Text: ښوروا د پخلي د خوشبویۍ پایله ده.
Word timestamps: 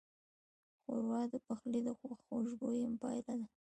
ښوروا 0.83 1.21
د 1.31 1.33
پخلي 1.47 1.79
د 1.85 1.87
خوشبویۍ 2.25 2.81
پایله 3.01 3.33
ده. 3.39 3.47